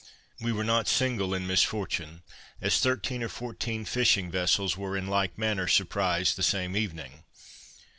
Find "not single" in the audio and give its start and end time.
0.63-1.31